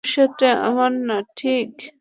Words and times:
সমস্যাটা 0.03 0.49
আমার 0.61 0.91
না, 1.07 1.17
ঠিক? 1.35 1.71